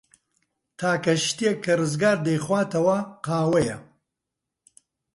تاکە 0.79 1.13
شتێک 1.25 1.57
کە 1.65 1.73
ڕزگار 1.79 2.17
دەیخواتەوە، 2.27 2.97
قاوەیە. 3.25 3.77